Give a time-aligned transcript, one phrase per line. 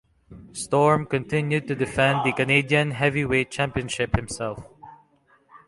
[0.53, 4.65] Storm continued to defend the Canadian Heavyweight Championship himself.